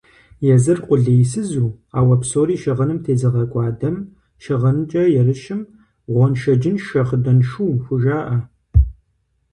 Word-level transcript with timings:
Езыр 0.53 0.77
къулейсызу, 0.85 1.67
ауэ 1.97 2.15
псори 2.21 2.55
щыгъыным 2.61 2.99
тезыгъэкӀуадэм, 3.05 3.95
щыгъынкӀэ 4.43 5.03
ерыщым 5.19 5.61
гъуэншэджыншэ 6.13 7.01
хъыданшу 7.07 7.69
хужаӀэ. 7.83 8.37